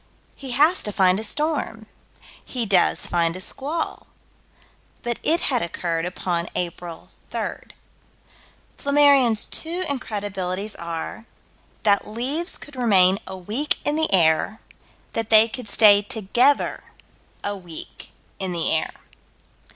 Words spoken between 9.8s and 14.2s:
incredibilities are that leaves could remain a week in the